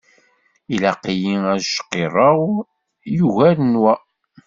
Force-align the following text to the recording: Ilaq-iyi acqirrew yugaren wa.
Ilaq-iyi 0.73 1.35
acqirrew 1.57 2.43
yugaren 3.17 3.73
wa. 3.83 3.93